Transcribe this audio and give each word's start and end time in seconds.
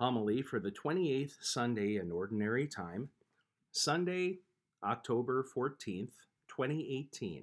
Homily 0.00 0.40
for 0.40 0.58
the 0.58 0.70
28th 0.70 1.36
Sunday 1.42 1.96
in 1.96 2.10
Ordinary 2.10 2.66
Time, 2.66 3.10
Sunday, 3.70 4.38
October 4.82 5.44
14th, 5.54 6.14
2018, 6.48 7.42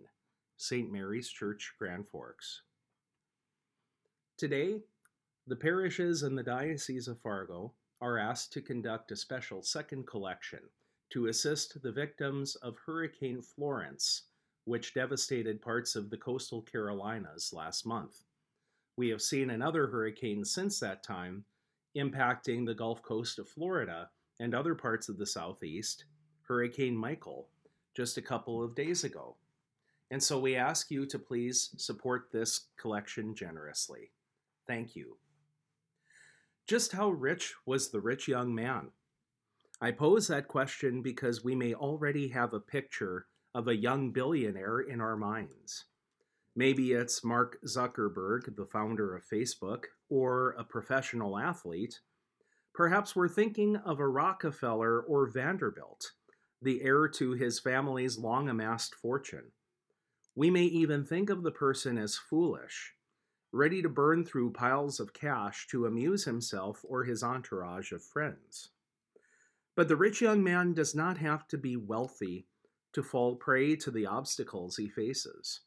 St. 0.57 0.91
Mary's 0.91 1.29
Church, 1.29 1.75
Grand 1.77 2.07
Forks. 2.07 2.63
Today, 4.37 4.79
the 5.45 5.55
parishes 5.55 6.23
in 6.23 6.33
the 6.33 6.41
Diocese 6.41 7.07
of 7.07 7.19
Fargo 7.19 7.73
are 8.01 8.17
asked 8.17 8.53
to 8.53 8.61
conduct 8.63 9.11
a 9.11 9.15
special 9.15 9.61
second 9.61 10.07
collection 10.07 10.61
to 11.11 11.27
assist 11.27 11.79
the 11.83 11.91
victims 11.91 12.55
of 12.55 12.75
Hurricane 12.87 13.43
Florence, 13.43 14.23
which 14.65 14.95
devastated 14.95 15.61
parts 15.61 15.95
of 15.95 16.09
the 16.09 16.17
coastal 16.17 16.63
Carolinas 16.63 17.53
last 17.53 17.85
month. 17.85 18.23
We 18.95 19.09
have 19.09 19.21
seen 19.21 19.51
another 19.51 19.85
hurricane 19.85 20.43
since 20.43 20.79
that 20.79 21.03
time 21.03 21.45
impacting 21.97 22.65
the 22.65 22.73
Gulf 22.73 23.01
Coast 23.01 23.39
of 23.39 23.49
Florida 23.49 24.09
and 24.39 24.53
other 24.53 24.75
parts 24.75 25.09
of 25.09 25.17
the 25.17 25.25
Southeast, 25.25 26.05
Hurricane 26.43 26.95
Michael, 26.95 27.49
just 27.95 28.17
a 28.17 28.21
couple 28.21 28.63
of 28.63 28.75
days 28.75 29.03
ago. 29.03 29.35
And 30.11 30.23
so 30.23 30.39
we 30.39 30.55
ask 30.55 30.89
you 30.89 31.05
to 31.07 31.19
please 31.19 31.71
support 31.77 32.29
this 32.31 32.67
collection 32.79 33.35
generously. 33.35 34.11
Thank 34.65 34.95
you. 34.95 35.17
Just 36.67 36.91
how 36.91 37.09
rich 37.09 37.53
was 37.65 37.89
the 37.89 37.99
rich 37.99 38.27
young 38.27 38.53
man? 38.53 38.91
I 39.81 39.91
pose 39.91 40.27
that 40.27 40.47
question 40.47 41.01
because 41.01 41.43
we 41.43 41.55
may 41.55 41.73
already 41.73 42.29
have 42.29 42.53
a 42.53 42.59
picture 42.59 43.27
of 43.53 43.67
a 43.67 43.75
young 43.75 44.11
billionaire 44.11 44.79
in 44.81 45.01
our 45.01 45.15
minds. 45.15 45.85
Maybe 46.57 46.93
it's 46.93 47.23
Mark 47.23 47.59
Zuckerberg, 47.67 48.55
the 48.55 48.65
founder 48.65 49.15
of 49.15 49.29
Facebook, 49.31 49.83
or 50.09 50.55
a 50.57 50.63
professional 50.63 51.37
athlete. 51.37 51.99
Perhaps 52.73 53.15
we're 53.15 53.27
thinking 53.27 53.75
of 53.75 53.99
a 53.99 54.07
Rockefeller 54.07 54.99
or 55.01 55.27
Vanderbilt, 55.27 56.13
the 56.59 56.81
heir 56.81 57.07
to 57.09 57.33
his 57.33 57.59
family's 57.59 58.17
long 58.17 58.49
amassed 58.49 58.95
fortune. 58.95 59.51
We 60.33 60.49
may 60.49 60.63
even 60.63 61.05
think 61.05 61.29
of 61.29 61.43
the 61.43 61.51
person 61.51 61.95
as 61.95 62.17
foolish, 62.17 62.95
ready 63.51 63.83
to 63.83 63.89
burn 63.89 64.25
through 64.25 64.53
piles 64.53 64.99
of 64.99 65.13
cash 65.13 65.67
to 65.67 65.85
amuse 65.85 66.25
himself 66.25 66.83
or 66.83 67.03
his 67.03 67.21
entourage 67.21 67.91
of 67.91 68.03
friends. 68.03 68.69
But 69.75 69.89
the 69.89 69.95
rich 69.95 70.21
young 70.21 70.43
man 70.43 70.73
does 70.73 70.95
not 70.95 71.19
have 71.19 71.47
to 71.49 71.57
be 71.59 71.77
wealthy 71.77 72.47
to 72.93 73.03
fall 73.03 73.35
prey 73.35 73.75
to 73.75 73.91
the 73.91 74.07
obstacles 74.07 74.77
he 74.77 74.89
faces. 74.89 75.59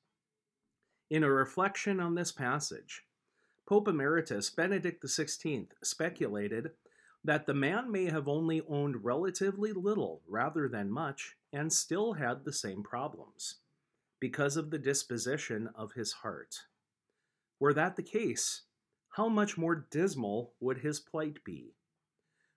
In 1.11 1.25
a 1.25 1.33
reflection 1.33 1.98
on 1.98 2.14
this 2.14 2.30
passage, 2.30 3.03
Pope 3.66 3.89
Emeritus 3.89 4.48
Benedict 4.48 5.03
XVI 5.03 5.67
speculated 5.83 6.70
that 7.25 7.47
the 7.47 7.55
man 7.55 7.91
may 7.91 8.05
have 8.05 8.28
only 8.28 8.62
owned 8.69 9.05
relatively 9.05 9.72
little 9.72 10.22
rather 10.28 10.69
than 10.69 10.89
much 10.89 11.34
and 11.52 11.72
still 11.72 12.12
had 12.12 12.44
the 12.44 12.52
same 12.52 12.84
problems 12.84 13.56
because 14.20 14.56
of 14.56 14.70
the 14.70 14.78
disposition 14.78 15.69
of 15.75 15.94
his 15.94 16.12
heart. 16.12 16.55
Were 17.58 17.74
that 17.74 17.97
the 17.97 18.05
case, 18.05 18.62
how 19.17 19.28
much 19.28 19.58
more 19.58 19.89
dismal 19.91 20.55
would 20.61 20.78
his 20.78 21.00
plight 21.00 21.42
be? 21.42 21.74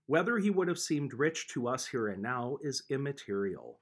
Whether 0.05 0.37
he 0.37 0.51
would 0.51 0.67
have 0.67 0.77
seemed 0.77 1.15
rich 1.15 1.47
to 1.53 1.67
us 1.67 1.87
here 1.87 2.07
and 2.07 2.21
now 2.21 2.59
is 2.61 2.83
immaterial, 2.87 3.79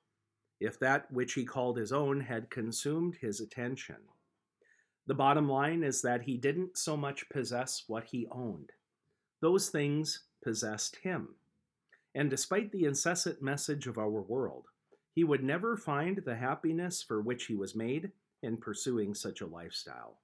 if 0.61 0.79
that 0.79 1.11
which 1.11 1.33
he 1.33 1.43
called 1.43 1.75
his 1.75 1.91
own 1.91 2.21
had 2.21 2.49
consumed 2.49 3.17
his 3.19 3.41
attention. 3.41 3.97
The 5.11 5.15
bottom 5.15 5.49
line 5.49 5.83
is 5.83 6.01
that 6.03 6.21
he 6.21 6.37
didn't 6.37 6.77
so 6.77 6.95
much 6.95 7.27
possess 7.27 7.83
what 7.87 8.05
he 8.05 8.29
owned, 8.31 8.71
those 9.41 9.67
things 9.67 10.23
possessed 10.41 10.95
him. 11.03 11.35
And 12.15 12.29
despite 12.29 12.71
the 12.71 12.85
incessant 12.85 13.41
message 13.41 13.87
of 13.87 13.97
our 13.97 14.21
world, 14.21 14.67
he 15.13 15.25
would 15.25 15.43
never 15.43 15.75
find 15.75 16.19
the 16.19 16.37
happiness 16.37 17.03
for 17.03 17.19
which 17.19 17.47
he 17.47 17.55
was 17.55 17.75
made 17.75 18.13
in 18.41 18.55
pursuing 18.55 19.13
such 19.13 19.41
a 19.41 19.45
lifestyle. 19.45 20.19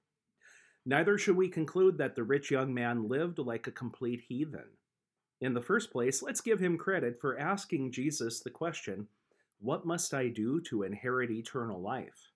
Neither 0.86 1.18
should 1.18 1.36
we 1.36 1.50
conclude 1.50 1.98
that 1.98 2.14
the 2.14 2.24
rich 2.24 2.50
young 2.50 2.72
man 2.72 3.10
lived 3.10 3.38
like 3.38 3.66
a 3.66 3.72
complete 3.72 4.22
heathen. 4.26 4.70
In 5.42 5.52
the 5.52 5.60
first 5.60 5.90
place, 5.90 6.22
let's 6.22 6.40
give 6.40 6.60
him 6.60 6.78
credit 6.78 7.20
for 7.20 7.38
asking 7.38 7.92
Jesus 7.92 8.40
the 8.40 8.48
question, 8.48 9.06
What 9.60 9.84
must 9.84 10.14
I 10.14 10.28
do 10.28 10.62
to 10.62 10.84
inherit 10.84 11.30
eternal 11.30 11.78
life? 11.78 12.30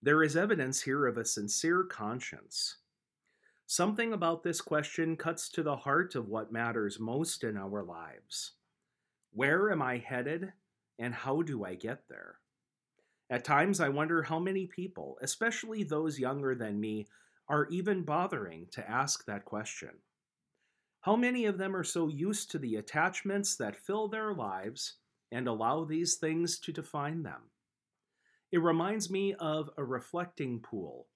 There 0.00 0.22
is 0.22 0.36
evidence 0.36 0.82
here 0.82 1.06
of 1.06 1.18
a 1.18 1.24
sincere 1.24 1.82
conscience. 1.82 2.76
Something 3.66 4.12
about 4.12 4.44
this 4.44 4.60
question 4.60 5.16
cuts 5.16 5.48
to 5.50 5.62
the 5.64 5.76
heart 5.76 6.14
of 6.14 6.28
what 6.28 6.52
matters 6.52 7.00
most 7.00 7.42
in 7.42 7.56
our 7.56 7.82
lives. 7.82 8.52
Where 9.32 9.72
am 9.72 9.82
I 9.82 9.98
headed, 9.98 10.52
and 11.00 11.12
how 11.12 11.42
do 11.42 11.64
I 11.64 11.74
get 11.74 12.08
there? 12.08 12.38
At 13.28 13.44
times, 13.44 13.80
I 13.80 13.88
wonder 13.88 14.22
how 14.22 14.38
many 14.38 14.66
people, 14.66 15.18
especially 15.20 15.82
those 15.82 16.18
younger 16.18 16.54
than 16.54 16.80
me, 16.80 17.08
are 17.48 17.66
even 17.66 18.04
bothering 18.04 18.68
to 18.70 18.88
ask 18.88 19.24
that 19.24 19.44
question. 19.44 19.90
How 21.00 21.16
many 21.16 21.44
of 21.46 21.58
them 21.58 21.74
are 21.74 21.84
so 21.84 22.06
used 22.06 22.52
to 22.52 22.58
the 22.58 22.76
attachments 22.76 23.56
that 23.56 23.76
fill 23.76 24.06
their 24.06 24.32
lives 24.32 24.94
and 25.32 25.48
allow 25.48 25.84
these 25.84 26.14
things 26.14 26.58
to 26.60 26.72
define 26.72 27.24
them? 27.24 27.50
It 28.50 28.62
reminds 28.62 29.10
me 29.10 29.34
of 29.34 29.70
a 29.76 29.84
reflecting 29.84 30.60
pool, 30.60 31.06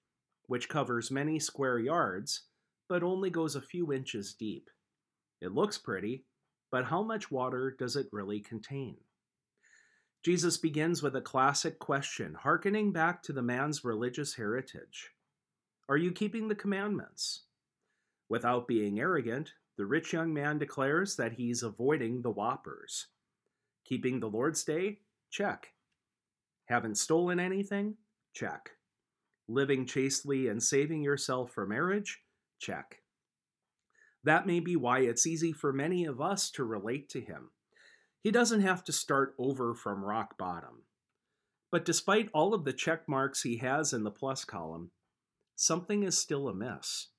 which 0.45 0.69
covers 0.69 1.09
many 1.09 1.39
square 1.39 1.79
yards, 1.79 2.43
but 2.87 3.01
only 3.01 3.29
goes 3.29 3.55
a 3.55 3.61
few 3.61 3.91
inches 3.91 4.33
deep. 4.33 4.69
It 5.41 5.51
looks 5.51 5.77
pretty, 5.77 6.25
but 6.71 6.85
how 6.85 7.01
much 7.01 7.31
water 7.31 7.75
does 7.77 7.95
it 7.95 8.07
really 8.11 8.39
contain? 8.39 8.97
Jesus 10.23 10.57
begins 10.57 11.03
with 11.03 11.15
a 11.15 11.21
classic 11.21 11.79
question, 11.79 12.33
hearkening 12.35 12.93
back 12.93 13.21
to 13.23 13.33
the 13.33 13.41
man's 13.41 13.83
religious 13.83 14.35
heritage 14.35 15.11
Are 15.89 15.97
you 15.97 16.11
keeping 16.11 16.47
the 16.47 16.55
commandments? 16.55 17.43
Without 18.29 18.67
being 18.67 18.99
arrogant, 18.99 19.53
the 19.75 19.85
rich 19.85 20.13
young 20.13 20.33
man 20.33 20.59
declares 20.59 21.15
that 21.15 21.33
he's 21.33 21.63
avoiding 21.63 22.21
the 22.21 22.31
whoppers. 22.31 23.07
Keeping 23.85 24.19
the 24.19 24.29
Lord's 24.29 24.63
Day? 24.63 24.99
Check. 25.29 25.73
Haven't 26.65 26.97
stolen 26.97 27.39
anything? 27.39 27.95
Check. 28.33 28.71
Living 29.47 29.85
chastely 29.85 30.47
and 30.47 30.61
saving 30.61 31.03
yourself 31.03 31.51
for 31.51 31.65
marriage? 31.65 32.21
Check. 32.59 32.99
That 34.23 34.47
may 34.47 34.59
be 34.59 34.75
why 34.75 34.99
it's 34.99 35.27
easy 35.27 35.51
for 35.51 35.73
many 35.73 36.05
of 36.05 36.21
us 36.21 36.49
to 36.51 36.63
relate 36.63 37.09
to 37.09 37.21
him. 37.21 37.51
He 38.21 38.31
doesn't 38.31 38.61
have 38.61 38.83
to 38.85 38.93
start 38.93 39.35
over 39.37 39.75
from 39.75 40.05
rock 40.05 40.37
bottom. 40.37 40.83
But 41.71 41.83
despite 41.83 42.29
all 42.33 42.53
of 42.53 42.63
the 42.63 42.71
check 42.71 43.09
marks 43.09 43.41
he 43.41 43.57
has 43.57 43.91
in 43.91 44.03
the 44.03 44.11
plus 44.11 44.45
column, 44.45 44.91
something 45.55 46.03
is 46.03 46.17
still 46.17 46.47
amiss. 46.47 47.09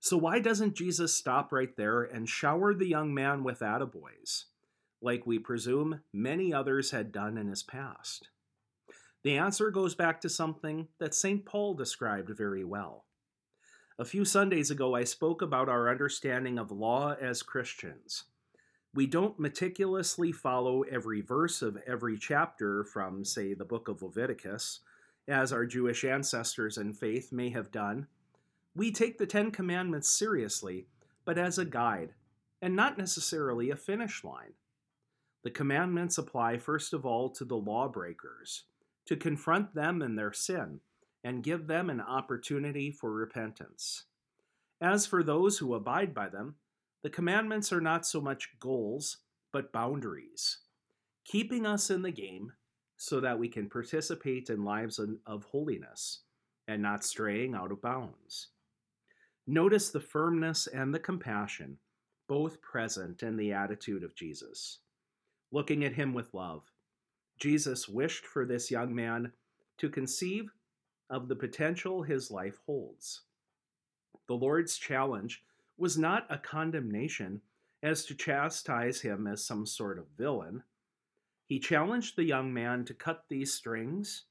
So 0.00 0.18
why 0.18 0.40
doesn't 0.40 0.76
Jesus 0.76 1.14
stop 1.14 1.52
right 1.52 1.74
there 1.76 2.02
and 2.02 2.28
shower 2.28 2.74
the 2.74 2.86
young 2.86 3.14
man 3.14 3.42
with 3.42 3.60
attaboys, 3.60 4.44
like 5.00 5.26
we 5.26 5.38
presume 5.38 6.00
many 6.12 6.52
others 6.52 6.90
had 6.90 7.12
done 7.12 7.38
in 7.38 7.48
his 7.48 7.62
past? 7.62 8.28
The 9.26 9.38
answer 9.38 9.72
goes 9.72 9.96
back 9.96 10.20
to 10.20 10.28
something 10.28 10.86
that 11.00 11.12
St. 11.12 11.44
Paul 11.44 11.74
described 11.74 12.30
very 12.30 12.62
well. 12.62 13.06
A 13.98 14.04
few 14.04 14.24
Sundays 14.24 14.70
ago, 14.70 14.94
I 14.94 15.02
spoke 15.02 15.42
about 15.42 15.68
our 15.68 15.90
understanding 15.90 16.60
of 16.60 16.70
law 16.70 17.16
as 17.20 17.42
Christians. 17.42 18.26
We 18.94 19.08
don't 19.08 19.40
meticulously 19.40 20.30
follow 20.30 20.82
every 20.82 21.22
verse 21.22 21.60
of 21.60 21.76
every 21.88 22.16
chapter 22.16 22.84
from, 22.84 23.24
say, 23.24 23.52
the 23.52 23.64
book 23.64 23.88
of 23.88 24.00
Leviticus, 24.00 24.78
as 25.26 25.52
our 25.52 25.66
Jewish 25.66 26.04
ancestors 26.04 26.78
in 26.78 26.92
faith 26.92 27.32
may 27.32 27.50
have 27.50 27.72
done. 27.72 28.06
We 28.76 28.92
take 28.92 29.18
the 29.18 29.26
Ten 29.26 29.50
Commandments 29.50 30.08
seriously, 30.08 30.86
but 31.24 31.36
as 31.36 31.58
a 31.58 31.64
guide, 31.64 32.14
and 32.62 32.76
not 32.76 32.96
necessarily 32.96 33.70
a 33.70 33.76
finish 33.76 34.22
line. 34.22 34.52
The 35.42 35.50
commandments 35.50 36.16
apply 36.16 36.58
first 36.58 36.92
of 36.92 37.04
all 37.04 37.28
to 37.30 37.44
the 37.44 37.56
lawbreakers 37.56 38.66
to 39.06 39.16
confront 39.16 39.74
them 39.74 40.02
in 40.02 40.16
their 40.16 40.32
sin 40.32 40.80
and 41.24 41.42
give 41.42 41.66
them 41.66 41.90
an 41.90 42.00
opportunity 42.00 42.90
for 42.90 43.12
repentance. 43.12 44.04
As 44.80 45.06
for 45.06 45.22
those 45.22 45.58
who 45.58 45.74
abide 45.74 46.14
by 46.14 46.28
them, 46.28 46.56
the 47.02 47.10
commandments 47.10 47.72
are 47.72 47.80
not 47.80 48.06
so 48.06 48.20
much 48.20 48.50
goals, 48.60 49.18
but 49.52 49.72
boundaries, 49.72 50.58
keeping 51.24 51.64
us 51.64 51.90
in 51.90 52.02
the 52.02 52.10
game 52.10 52.52
so 52.96 53.20
that 53.20 53.38
we 53.38 53.48
can 53.48 53.68
participate 53.68 54.50
in 54.50 54.64
lives 54.64 55.00
of 55.26 55.44
holiness 55.44 56.22
and 56.68 56.82
not 56.82 57.04
straying 57.04 57.54
out 57.54 57.72
of 57.72 57.80
bounds. 57.80 58.48
Notice 59.46 59.90
the 59.90 60.00
firmness 60.00 60.66
and 60.66 60.92
the 60.92 60.98
compassion, 60.98 61.78
both 62.28 62.60
present 62.60 63.22
in 63.22 63.36
the 63.36 63.52
attitude 63.52 64.02
of 64.02 64.16
Jesus. 64.16 64.80
Looking 65.52 65.84
at 65.84 65.92
him 65.92 66.12
with 66.12 66.34
love, 66.34 66.64
Jesus 67.38 67.88
wished 67.88 68.26
for 68.26 68.46
this 68.46 68.70
young 68.70 68.94
man 68.94 69.32
to 69.78 69.88
conceive 69.88 70.50
of 71.10 71.28
the 71.28 71.36
potential 71.36 72.02
his 72.02 72.30
life 72.30 72.58
holds. 72.66 73.22
The 74.26 74.34
Lord's 74.34 74.76
challenge 74.76 75.44
was 75.78 75.98
not 75.98 76.26
a 76.30 76.38
condemnation, 76.38 77.40
as 77.82 78.04
to 78.06 78.14
chastise 78.14 79.00
him 79.00 79.26
as 79.26 79.44
some 79.44 79.66
sort 79.66 79.98
of 79.98 80.06
villain. 80.16 80.62
He 81.44 81.60
challenged 81.60 82.16
the 82.16 82.24
young 82.24 82.52
man 82.52 82.84
to 82.86 82.94
cut 82.94 83.24
these 83.28 83.52
strings, 83.52 84.24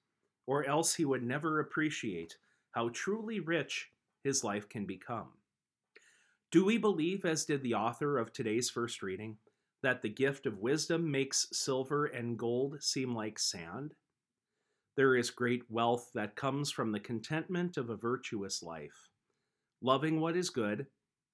or 0.48 0.66
else 0.66 0.96
he 0.96 1.06
would 1.06 1.24
never 1.24 1.60
appreciate 1.60 2.38
how 2.72 2.90
truly 2.90 3.40
rich 3.40 3.92
his 4.24 4.44
life 4.44 4.68
can 4.68 4.86
become. 4.86 5.30
Do 6.52 6.66
we 6.66 6.78
believe, 6.78 7.24
as 7.24 7.46
did 7.46 7.64
the 7.64 7.76
author 7.76 8.18
of 8.18 8.34
today's 8.34 8.70
first 8.70 9.02
reading, 9.02 9.38
that 9.86 10.02
the 10.02 10.10
gift 10.10 10.48
of 10.48 10.58
wisdom 10.58 11.12
makes 11.12 11.48
silver 11.54 12.08
and 12.08 12.40
gold 12.40 12.82
seem 12.82 13.14
like 13.14 13.38
sand? 13.38 13.94
There 14.98 15.16
is 15.16 15.30
great 15.30 15.62
wealth 15.70 16.10
that 16.16 16.36
comes 16.36 16.72
from 16.72 16.92
the 16.92 17.00
contentment 17.00 17.78
of 17.78 17.92
a 17.92 17.96
virtuous 17.96 18.64
life, 18.64 19.12
loving 19.84 20.20
what 20.20 20.36
is 20.36 20.50
good 20.50 20.88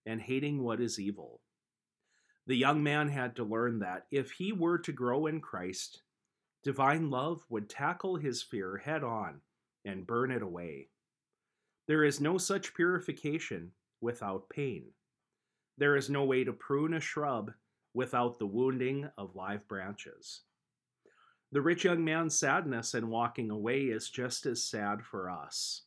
and 0.05 0.19
hating 0.19 0.61
what 0.61 0.81
is 0.81 0.99
evil. 0.99 1.39
The 2.45 2.57
young 2.57 2.83
man 2.83 3.07
had 3.07 3.37
to 3.37 3.45
learn 3.45 3.79
that 3.79 4.07
if 4.11 4.31
he 4.31 4.51
were 4.51 4.79
to 4.79 4.91
grow 4.91 5.27
in 5.27 5.39
Christ, 5.39 6.01
divine 6.61 7.09
love 7.09 7.45
would 7.47 7.69
tackle 7.69 8.17
his 8.17 8.43
fear 8.43 8.75
head 8.75 9.01
on 9.01 9.39
and 9.85 10.05
burn 10.05 10.29
it 10.29 10.41
away. 10.41 10.89
There 11.87 12.03
is 12.03 12.19
no 12.19 12.37
such 12.37 12.73
purification 12.73 13.71
without 14.01 14.49
pain. 14.49 14.87
There 15.77 15.95
is 15.95 16.09
no 16.09 16.25
way 16.25 16.43
to 16.43 16.51
prune 16.51 16.95
a 16.95 16.99
shrub 16.99 17.53
without 17.93 18.39
the 18.39 18.45
wounding 18.45 19.09
of 19.17 19.35
live 19.35 19.67
branches. 19.67 20.41
The 21.51 21.61
rich 21.61 21.83
young 21.83 22.05
man's 22.05 22.37
sadness 22.37 22.93
in 22.93 23.09
walking 23.09 23.51
away 23.51 23.81
is 23.81 24.09
just 24.09 24.45
as 24.45 24.63
sad 24.63 25.03
for 25.03 25.29
us. 25.29 25.83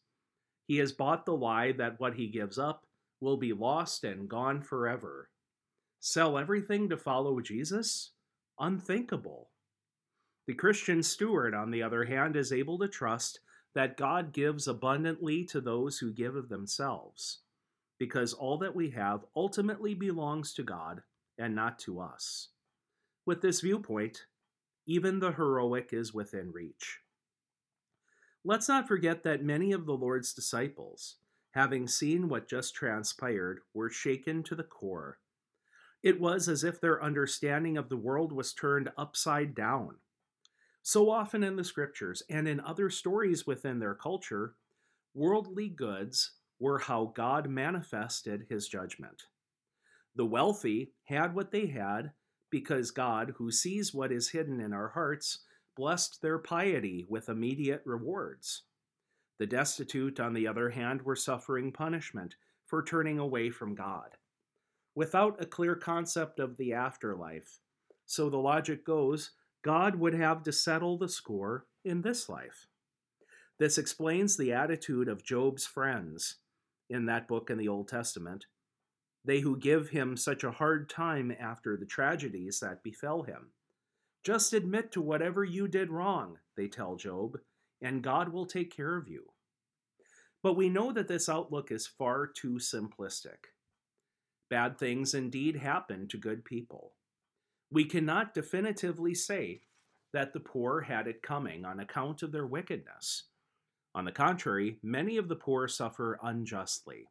He 0.66 0.76
has 0.78 0.92
bought 0.92 1.24
the 1.24 1.36
lie 1.36 1.72
that 1.72 1.98
what 1.98 2.14
he 2.14 2.28
gives 2.28 2.58
up 2.58 2.86
will 3.20 3.36
be 3.36 3.52
lost 3.52 4.04
and 4.04 4.28
gone 4.28 4.60
forever. 4.60 5.30
Sell 6.00 6.36
everything 6.36 6.90
to 6.90 6.98
follow 6.98 7.40
Jesus? 7.40 8.10
Unthinkable. 8.58 9.48
The 10.46 10.54
Christian 10.54 11.02
steward, 11.02 11.54
on 11.54 11.70
the 11.70 11.82
other 11.82 12.04
hand, 12.04 12.36
is 12.36 12.52
able 12.52 12.78
to 12.78 12.88
trust 12.88 13.40
that 13.74 13.96
God 13.96 14.32
gives 14.32 14.68
abundantly 14.68 15.44
to 15.46 15.60
those 15.62 15.98
who 15.98 16.12
give 16.12 16.36
of 16.36 16.50
themselves, 16.50 17.40
because 17.98 18.34
all 18.34 18.58
that 18.58 18.74
we 18.74 18.90
have 18.90 19.24
ultimately 19.34 19.94
belongs 19.94 20.52
to 20.54 20.62
God 20.62 21.02
and 21.38 21.54
not 21.54 21.78
to 21.80 22.00
us. 22.00 22.48
With 23.26 23.42
this 23.42 23.60
viewpoint, 23.60 24.26
even 24.86 25.18
the 25.18 25.32
heroic 25.32 25.90
is 25.92 26.12
within 26.12 26.52
reach. 26.52 27.00
Let's 28.44 28.68
not 28.68 28.86
forget 28.86 29.22
that 29.24 29.42
many 29.42 29.72
of 29.72 29.86
the 29.86 29.94
Lord's 29.94 30.34
disciples, 30.34 31.16
having 31.52 31.88
seen 31.88 32.28
what 32.28 32.48
just 32.48 32.74
transpired, 32.74 33.60
were 33.72 33.90
shaken 33.90 34.42
to 34.44 34.54
the 34.54 34.62
core 34.62 35.18
it 36.04 36.20
was 36.20 36.50
as 36.50 36.62
if 36.62 36.80
their 36.80 37.02
understanding 37.02 37.78
of 37.78 37.88
the 37.88 37.96
world 37.96 38.30
was 38.30 38.52
turned 38.52 38.90
upside 38.98 39.54
down. 39.54 39.96
So 40.82 41.10
often 41.10 41.42
in 41.42 41.56
the 41.56 41.64
scriptures 41.64 42.22
and 42.28 42.46
in 42.46 42.60
other 42.60 42.90
stories 42.90 43.46
within 43.46 43.78
their 43.78 43.94
culture, 43.94 44.54
worldly 45.14 45.70
goods 45.70 46.32
were 46.60 46.78
how 46.78 47.10
God 47.16 47.48
manifested 47.48 48.44
his 48.50 48.68
judgment. 48.68 49.22
The 50.16 50.26
wealthy 50.26 50.92
had 51.04 51.34
what 51.34 51.50
they 51.50 51.66
had 51.66 52.12
because 52.50 52.90
God, 52.90 53.34
who 53.36 53.50
sees 53.50 53.92
what 53.92 54.12
is 54.12 54.30
hidden 54.30 54.60
in 54.60 54.72
our 54.72 54.88
hearts, 54.88 55.40
blessed 55.76 56.22
their 56.22 56.38
piety 56.38 57.04
with 57.08 57.28
immediate 57.28 57.82
rewards. 57.84 58.62
The 59.38 59.46
destitute, 59.46 60.20
on 60.20 60.34
the 60.34 60.46
other 60.46 60.70
hand, 60.70 61.02
were 61.02 61.16
suffering 61.16 61.72
punishment 61.72 62.36
for 62.64 62.82
turning 62.82 63.18
away 63.18 63.50
from 63.50 63.74
God 63.74 64.16
without 64.94 65.42
a 65.42 65.46
clear 65.46 65.74
concept 65.74 66.38
of 66.38 66.56
the 66.56 66.72
afterlife. 66.72 67.58
So 68.06 68.30
the 68.30 68.36
logic 68.36 68.84
goes 68.84 69.32
God 69.62 69.96
would 69.96 70.14
have 70.14 70.42
to 70.44 70.52
settle 70.52 70.98
the 70.98 71.08
score 71.08 71.66
in 71.84 72.02
this 72.02 72.28
life. 72.28 72.66
This 73.58 73.78
explains 73.78 74.36
the 74.36 74.52
attitude 74.52 75.08
of 75.08 75.24
Job's 75.24 75.66
friends 75.66 76.36
in 76.90 77.06
that 77.06 77.26
book 77.26 77.50
in 77.50 77.58
the 77.58 77.68
Old 77.68 77.88
Testament. 77.88 78.46
They 79.24 79.40
who 79.40 79.58
give 79.58 79.88
him 79.88 80.16
such 80.16 80.44
a 80.44 80.50
hard 80.50 80.88
time 80.88 81.34
after 81.38 81.76
the 81.76 81.86
tragedies 81.86 82.60
that 82.60 82.82
befell 82.82 83.22
him. 83.22 83.52
Just 84.22 84.52
admit 84.52 84.92
to 84.92 85.00
whatever 85.00 85.44
you 85.44 85.68
did 85.68 85.90
wrong, 85.90 86.38
they 86.56 86.68
tell 86.68 86.96
Job, 86.96 87.38
and 87.80 88.02
God 88.02 88.30
will 88.30 88.46
take 88.46 88.74
care 88.74 88.96
of 88.96 89.08
you. 89.08 89.24
But 90.42 90.56
we 90.56 90.68
know 90.68 90.92
that 90.92 91.08
this 91.08 91.28
outlook 91.28 91.70
is 91.70 91.86
far 91.86 92.26
too 92.26 92.54
simplistic. 92.54 93.50
Bad 94.50 94.78
things 94.78 95.14
indeed 95.14 95.56
happen 95.56 96.06
to 96.08 96.18
good 96.18 96.44
people. 96.44 96.92
We 97.70 97.86
cannot 97.86 98.34
definitively 98.34 99.14
say 99.14 99.62
that 100.12 100.32
the 100.32 100.40
poor 100.40 100.82
had 100.82 101.08
it 101.08 101.22
coming 101.22 101.64
on 101.64 101.80
account 101.80 102.22
of 102.22 102.30
their 102.30 102.46
wickedness. 102.46 103.24
On 103.94 104.04
the 104.04 104.12
contrary, 104.12 104.78
many 104.82 105.16
of 105.16 105.28
the 105.28 105.36
poor 105.36 105.66
suffer 105.66 106.18
unjustly. 106.22 107.08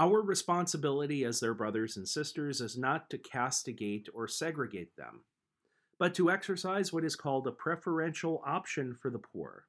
Our 0.00 0.22
responsibility 0.22 1.24
as 1.24 1.40
their 1.40 1.52
brothers 1.52 1.98
and 1.98 2.08
sisters 2.08 2.62
is 2.62 2.78
not 2.78 3.10
to 3.10 3.18
castigate 3.18 4.08
or 4.14 4.26
segregate 4.26 4.96
them, 4.96 5.20
but 5.98 6.14
to 6.14 6.30
exercise 6.30 6.90
what 6.90 7.04
is 7.04 7.16
called 7.16 7.46
a 7.46 7.52
preferential 7.52 8.42
option 8.46 8.94
for 8.94 9.10
the 9.10 9.18
poor, 9.18 9.66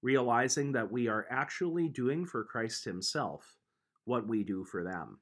realizing 0.00 0.72
that 0.72 0.90
we 0.90 1.06
are 1.06 1.26
actually 1.28 1.90
doing 1.90 2.24
for 2.24 2.44
Christ 2.44 2.86
Himself 2.86 3.58
what 4.06 4.26
we 4.26 4.42
do 4.42 4.64
for 4.64 4.82
them. 4.82 5.18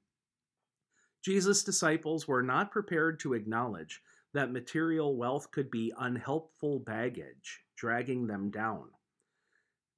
Jesus' 1.24 1.64
disciples 1.64 2.28
were 2.28 2.44
not 2.44 2.70
prepared 2.70 3.18
to 3.20 3.34
acknowledge 3.34 4.00
that 4.32 4.52
material 4.52 5.16
wealth 5.16 5.50
could 5.50 5.72
be 5.72 5.92
unhelpful 5.98 6.78
baggage, 6.78 7.64
dragging 7.74 8.28
them 8.28 8.48
down. 8.52 8.84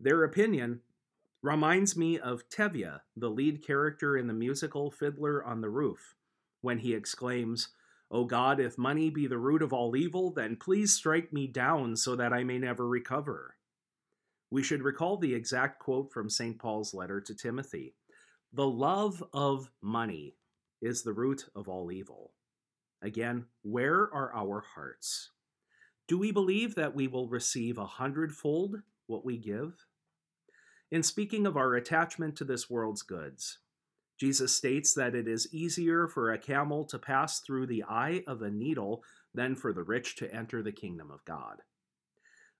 Their 0.00 0.24
opinion 0.24 0.80
reminds 1.42 1.96
me 1.96 2.18
of 2.18 2.48
Tevye, 2.48 3.00
the 3.16 3.28
lead 3.28 3.66
character 3.66 4.16
in 4.16 4.28
the 4.28 4.32
musical 4.32 4.90
Fiddler 4.90 5.44
on 5.44 5.60
the 5.60 5.70
Roof, 5.70 6.14
when 6.60 6.78
he 6.78 6.94
exclaims, 6.94 7.68
O 8.10 8.24
God, 8.24 8.60
if 8.60 8.78
money 8.78 9.10
be 9.10 9.26
the 9.26 9.38
root 9.38 9.62
of 9.62 9.72
all 9.72 9.96
evil, 9.96 10.30
then 10.32 10.56
please 10.56 10.94
strike 10.94 11.32
me 11.32 11.46
down 11.46 11.96
so 11.96 12.14
that 12.14 12.32
I 12.32 12.44
may 12.44 12.58
never 12.58 12.86
recover. 12.86 13.56
We 14.50 14.62
should 14.62 14.82
recall 14.82 15.16
the 15.16 15.34
exact 15.34 15.78
quote 15.78 16.12
from 16.12 16.28
St. 16.28 16.58
Paul's 16.58 16.92
letter 16.92 17.20
to 17.22 17.34
Timothy 17.34 17.94
The 18.52 18.68
love 18.68 19.24
of 19.32 19.70
money 19.80 20.36
is 20.82 21.02
the 21.02 21.14
root 21.14 21.46
of 21.56 21.68
all 21.68 21.90
evil. 21.90 22.32
Again, 23.00 23.46
where 23.62 24.02
are 24.14 24.32
our 24.34 24.60
hearts? 24.74 25.30
Do 26.06 26.18
we 26.18 26.30
believe 26.32 26.74
that 26.74 26.94
we 26.94 27.08
will 27.08 27.28
receive 27.28 27.78
a 27.78 27.86
hundredfold 27.86 28.76
what 29.06 29.24
we 29.24 29.38
give? 29.38 29.86
In 30.92 31.02
speaking 31.02 31.46
of 31.46 31.56
our 31.56 31.74
attachment 31.74 32.36
to 32.36 32.44
this 32.44 32.68
world's 32.68 33.00
goods, 33.00 33.60
Jesus 34.20 34.54
states 34.54 34.92
that 34.92 35.14
it 35.14 35.26
is 35.26 35.48
easier 35.50 36.06
for 36.06 36.30
a 36.30 36.38
camel 36.38 36.84
to 36.84 36.98
pass 36.98 37.40
through 37.40 37.66
the 37.66 37.82
eye 37.88 38.22
of 38.26 38.42
a 38.42 38.50
needle 38.50 39.02
than 39.32 39.56
for 39.56 39.72
the 39.72 39.84
rich 39.84 40.16
to 40.16 40.30
enter 40.30 40.62
the 40.62 40.70
kingdom 40.70 41.10
of 41.10 41.24
God. 41.24 41.62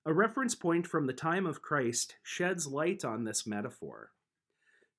A 0.03 0.11
reference 0.11 0.55
point 0.55 0.87
from 0.87 1.05
the 1.05 1.13
time 1.13 1.45
of 1.45 1.61
Christ 1.61 2.15
sheds 2.23 2.65
light 2.65 3.05
on 3.05 3.23
this 3.23 3.45
metaphor. 3.45 4.09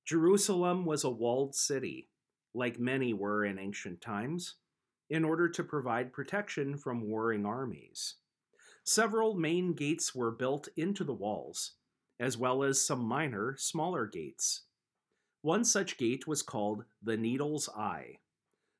Jerusalem 0.05 0.85
was 0.85 1.03
a 1.03 1.09
walled 1.09 1.55
city, 1.55 2.07
like 2.53 2.79
many 2.79 3.13
were 3.13 3.43
in 3.43 3.59
ancient 3.59 3.99
times, 3.99 4.55
in 5.09 5.25
order 5.25 5.49
to 5.49 5.61
provide 5.61 6.13
protection 6.13 6.77
from 6.77 7.09
warring 7.09 7.45
armies. 7.45 8.15
Several 8.85 9.35
main 9.35 9.73
gates 9.73 10.15
were 10.15 10.31
built 10.31 10.69
into 10.77 11.03
the 11.03 11.13
walls, 11.13 11.73
as 12.19 12.37
well 12.37 12.63
as 12.63 12.85
some 12.85 13.03
minor, 13.03 13.55
smaller 13.57 14.05
gates. 14.05 14.63
One 15.41 15.63
such 15.63 15.97
gate 15.97 16.25
was 16.25 16.41
called 16.41 16.85
the 17.03 17.17
Needle's 17.17 17.69
Eye. 17.69 18.19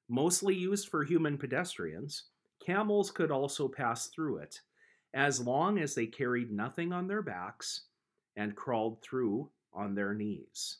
Mostly 0.10 0.56
used 0.56 0.90
for 0.90 1.04
human 1.04 1.38
pedestrians, 1.38 2.24
camels 2.66 3.12
could 3.12 3.32
also 3.32 3.68
pass 3.68 4.08
through 4.08 4.38
it, 4.38 4.62
as 5.14 5.40
long 5.40 5.80
as 5.80 5.96
they 5.96 6.06
carried 6.06 6.52
nothing 6.52 6.92
on 6.92 7.08
their 7.08 7.22
backs 7.22 7.86
and 8.36 8.56
crawled 8.56 9.02
through 9.02 9.50
on 9.74 9.96
their 9.96 10.14
knees. 10.14 10.78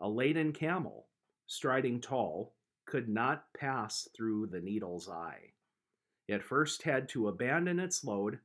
A 0.00 0.08
laden 0.08 0.52
camel, 0.52 1.08
striding 1.46 2.00
tall, 2.00 2.54
could 2.86 3.08
not 3.08 3.44
pass 3.58 4.08
through 4.16 4.46
the 4.46 4.60
needle's 4.60 5.08
eye. 5.08 5.52
It 6.28 6.42
first 6.42 6.82
had 6.82 7.08
to 7.10 7.28
abandon 7.28 7.78
its 7.78 8.04
load 8.04 8.38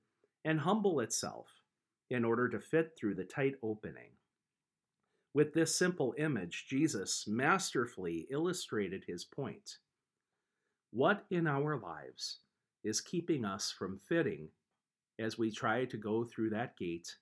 and 0.46 0.60
humble 0.60 1.00
itself 1.00 1.61
in 2.12 2.26
order 2.26 2.50
to 2.50 2.60
fit 2.60 2.92
through 2.96 3.16
the 3.16 3.24
tight 3.24 3.56
opening. 3.64 4.12
With 5.34 5.54
this 5.54 5.74
simple 5.76 6.14
image, 6.18 6.66
Jesus 6.68 7.26
masterfully 7.26 8.28
illustrated 8.30 9.06
his 9.08 9.24
point. 9.24 9.78
What 10.92 11.24
in 11.32 11.48
our 11.48 11.78
lives 11.80 12.40
is 12.84 13.00
keeping 13.00 13.46
us 13.46 13.74
from 13.76 13.98
fitting 13.98 14.50
as 15.20 15.38
we 15.38 15.52
try 15.52 15.86
to 15.86 15.98
go 15.98 16.26
through 16.26 16.50
that 16.50 16.78
gate 16.78 17.16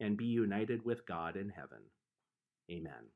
and 0.00 0.16
be 0.16 0.24
united 0.24 0.82
with 0.82 1.06
God 1.06 1.36
in 1.36 1.50
heaven? 1.50 1.82
Amen. 2.70 3.10